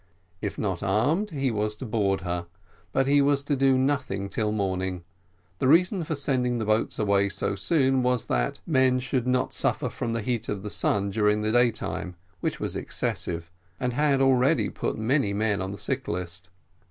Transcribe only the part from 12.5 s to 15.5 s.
was excessive, and had already put many